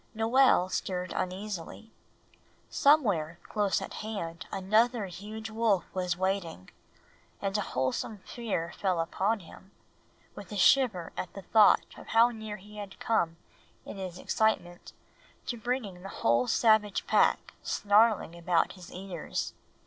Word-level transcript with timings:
Noel 0.15 0.67
stirred 0.69 1.13
uneasily. 1.15 1.91
Somewhere 2.71 3.37
close 3.43 3.83
at 3.83 3.93
hand 4.01 4.47
another 4.51 5.05
huge 5.05 5.51
wolf 5.51 5.83
was 5.93 6.17
waiting; 6.17 6.71
and 7.39 7.55
a 7.55 7.61
wholesome 7.61 8.17
fear 8.25 8.73
fell 8.75 8.99
upon 8.99 9.41
him, 9.41 9.69
with 10.33 10.51
a 10.51 10.57
shiver 10.57 11.11
at 11.15 11.31
the 11.33 11.43
thought 11.43 11.85
of 11.99 12.07
how 12.07 12.31
near 12.31 12.57
he 12.57 12.77
had 12.77 12.99
come 12.99 13.37
in 13.85 13.97
his 13.97 14.17
excitement 14.17 14.91
to 15.45 15.55
bringing 15.55 16.01
the 16.01 16.09
whole 16.09 16.47
savage 16.47 17.05
pack 17.05 17.53
snarling 17.61 18.35
about 18.35 18.71
his 18.71 18.91
ears. 18.91 19.53